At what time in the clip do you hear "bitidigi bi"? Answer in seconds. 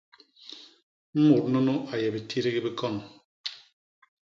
2.13-2.71